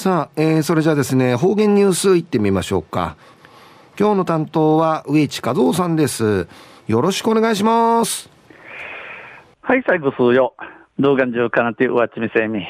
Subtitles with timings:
[0.00, 3.18] さあ、えー、それじゃあですね、方言ニュースいってみましょうか。
[3.98, 6.48] 今日の担当は植地和夫さんです。
[6.86, 8.30] よろしくお願いします。
[9.60, 10.54] はい、最後数よ。
[10.98, 12.66] 動画中かなてうわちみせみ。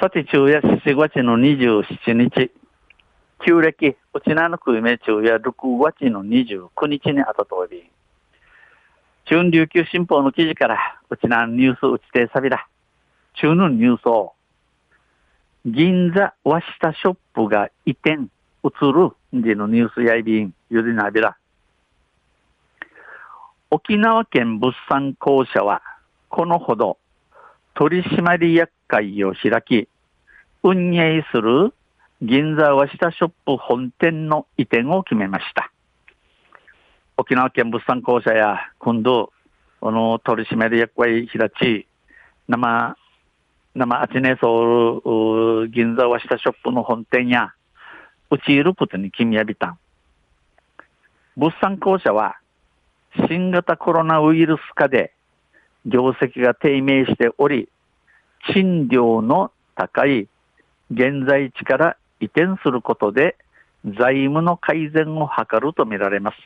[0.00, 2.50] さて、昼夜4月の27日。
[3.44, 5.52] 旧暦、うちなのくいめ昼夜6
[5.84, 7.90] 月の29日にあたとおり。
[9.26, 10.78] 中琉球新報の記事から、
[11.10, 12.66] うちなニュースうちてさびら。
[13.34, 14.32] 中のニュースを
[15.66, 18.28] 銀座和下ショップが移転、
[18.64, 21.36] 移るでのニュースやいびん、ゆりなびら。
[23.70, 25.82] 沖縄県物産公社は、
[26.30, 26.96] このほど
[27.74, 29.86] 取締役会を開き、
[30.62, 31.74] 運営する
[32.22, 35.70] 銀座和下ショップ本店の移転を決めました。
[37.18, 39.30] 沖縄県物産公社や今度、
[39.82, 41.86] この取締役会開き、
[42.48, 42.96] 生
[43.74, 47.52] 生あちねそう銀座和下ショップの本店や、
[48.30, 49.78] うちいることに君やびたん。
[51.36, 52.36] 物産公社は、
[53.28, 55.12] 新型コロナウイルス化で
[55.86, 57.68] 業績が低迷しており、
[58.52, 60.28] 賃料の高い
[60.90, 63.36] 現在地から移転することで
[63.84, 66.36] 財務の改善を図るとみられます。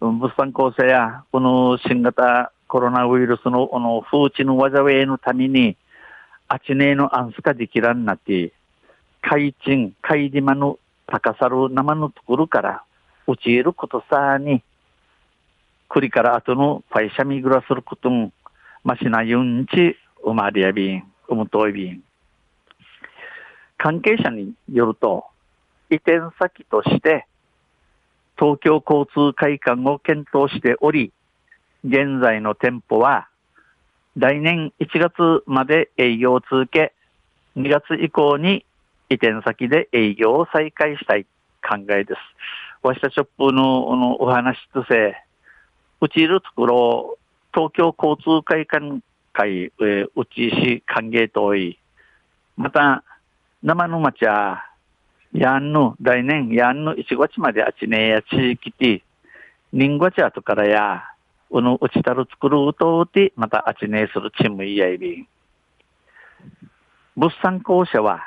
[0.00, 5.76] 物産公社やこの新型コロナウイルスのこの風知の災いのために
[6.54, 8.52] あちねえのあんすかできらんなって、
[9.22, 12.84] 海賃、海島の高さる生のところから、
[13.26, 14.62] 落ちることさに、
[15.88, 18.32] 栗から後の会社見ぐらすることも、
[18.84, 22.02] ましなゆんち、うまりやびん、うむといびん。
[23.78, 25.24] 関係者によると、
[25.88, 27.26] 移転先として、
[28.38, 31.14] 東京交通会館を検討しており、
[31.82, 33.28] 現在の店舗は、
[34.16, 36.92] 来年1月まで営業を続け、
[37.56, 38.66] 2月以降に
[39.08, 41.24] 移転先で営業を再開したい
[41.62, 42.18] 考えです。
[42.82, 45.16] わしたショップののお話とせ、
[46.00, 47.18] うちいるところ、
[47.54, 49.00] 東京交通会館
[49.32, 51.78] 会、えうちし歓迎とい、
[52.56, 53.04] また、
[53.62, 54.66] 生の町は、
[55.32, 59.02] やんの、来年やんの1月まであちねや地域て、
[59.72, 61.11] 人月後からや、
[61.52, 65.28] うぬうちたる作るうとうて、またあちねえするチームいやいび
[67.14, 68.20] 物産公社は、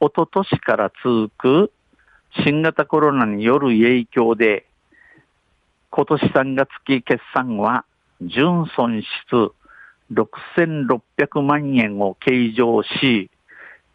[0.00, 1.72] おととしから続く
[2.44, 4.66] 新型コロナによる影響で、
[5.90, 7.84] 今年3月期決算は、
[8.20, 9.52] 純損失
[10.12, 13.30] 6600万円を計上し、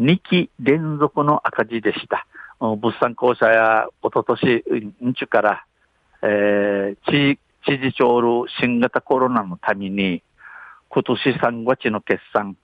[0.00, 2.26] 2期連続の赤字でした。
[2.58, 4.64] 物産公社やおととし、
[5.04, 5.64] んちゅから、
[6.22, 10.22] えー、地知事長る新型コロナのために、
[10.88, 12.56] 今年3月の決算、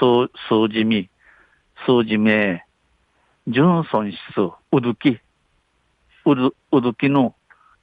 [0.00, 1.10] 数数字み、
[1.86, 2.64] 数字名、
[3.46, 4.18] 純損失、
[4.72, 5.20] うどき、
[6.24, 7.34] うど、うどきの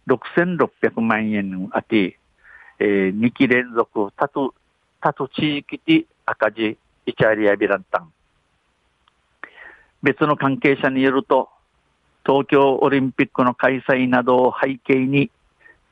[0.07, 2.17] 6600万円あて、
[2.79, 4.55] えー、2期連続、たと、
[4.99, 8.11] たと地域で赤字、イチャリアビランタン。
[10.01, 11.49] 別の関係者によると、
[12.25, 15.29] 東京オリンピックの開催などを背景に、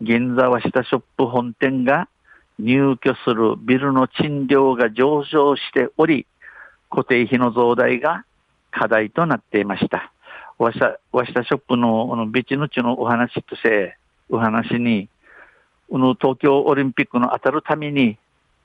[0.01, 2.07] 銀座は下ショップ本店が
[2.57, 6.25] 入居するビルの賃料が上昇しており、
[6.89, 8.23] 固定費の増大が
[8.71, 10.11] 課題となっていました。
[10.57, 13.97] わした、わしたショップの、このビチのちのお話として、
[14.29, 15.09] お話に、
[15.89, 18.17] この東京オリンピックの当たるために、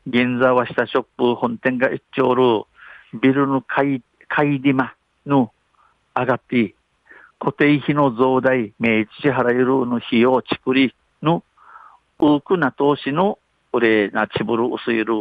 [0.07, 2.65] 銀座は下ショップ本店が一丁る
[3.21, 4.95] ビルの買い、買いりま
[5.27, 5.53] の
[6.15, 6.75] 上がって、
[7.39, 11.43] 固定費の増大、明治支払えるの費用、ちくり、の
[12.19, 13.39] 多くな投資の
[13.73, 15.15] これなちぶる薄いる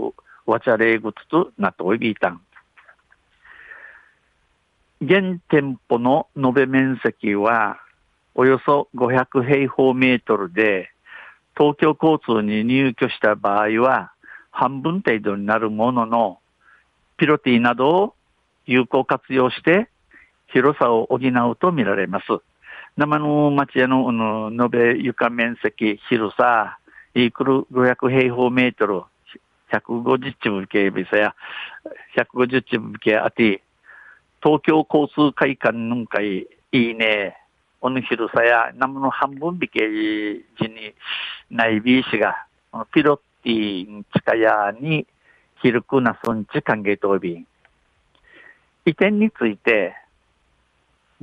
[0.45, 2.41] わちゃれぐつとなといびいたん。
[5.01, 7.79] 現店舗の延べ面積は
[8.35, 10.91] およそ500平方メートルで、
[11.57, 14.11] 東京交通に入居した場合は
[14.51, 16.39] 半分程度になるものの、
[17.17, 18.15] ピロティなどを
[18.65, 19.89] 有効活用して
[20.47, 22.25] 広さを補うとみられます。
[22.95, 26.77] 生の町屋のの延べ床面積、広さ、
[27.15, 29.01] イークル500平方メートル、
[29.71, 31.35] 150チブ系ビサや、
[32.15, 33.63] 150チブ系あて、
[34.43, 37.35] 東京交通会館の会、いいね、
[37.81, 39.79] おの広さや、生の半分引け
[40.59, 40.93] 時に、
[41.49, 42.45] ないびしが、
[42.93, 45.07] ピロッティン近屋に、
[45.63, 47.43] 広くなそんち歓迎とび、
[48.85, 49.95] 移転について、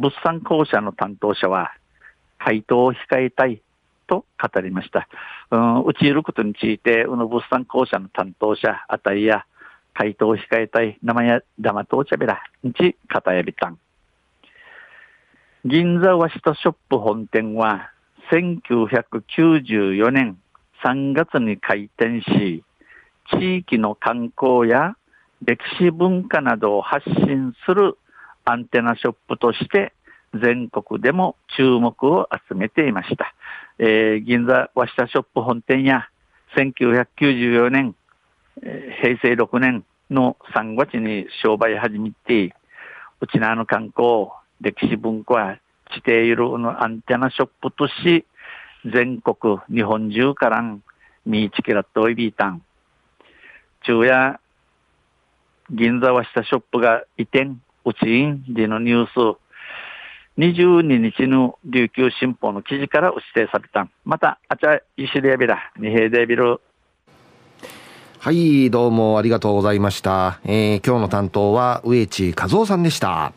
[0.00, 1.73] 物産公社の担当者は、
[2.38, 3.61] 回答を控えたい
[4.06, 5.06] と語りました。
[5.50, 9.44] うん、うちいることについて、うの物産公社の担当者あたりや、
[9.93, 13.79] 回答を控えたい生や玉とお茶べら、んち、片やびたん。
[15.67, 17.91] 銀座ワシトショップ本店は、
[18.32, 20.38] 1994年
[20.82, 22.64] 3月に開店し、
[23.38, 24.97] 地域の観光や
[25.44, 27.99] 歴史文化などを発信する
[28.50, 29.93] アンテナショップとして
[30.35, 33.35] 全国でも注目を集めていました。
[33.79, 36.08] えー、銀座和下ショップ本店や
[36.56, 37.94] 1994年、
[38.62, 42.55] えー、平成6年の3月に商売始めて、
[43.20, 44.29] うちなの観光、
[44.61, 45.58] 歴史文化、
[45.91, 48.25] 地底いるのアンテナショップとし、
[48.85, 50.82] 全国、日本中からん、
[51.26, 52.62] ミーチキラットイビータン。
[53.82, 54.41] 昼夜、
[55.70, 59.38] 銀座はしたショップが移転、うちんでのニュース、
[60.38, 63.88] 22日の琉球新報の記事から指定された。
[64.04, 66.60] また、あちゃ、いしりやびら、二平でビル。
[68.18, 70.40] はい、どうもありがとうございました。
[70.44, 73.32] えー、今日の担当は植地和夫さんでした。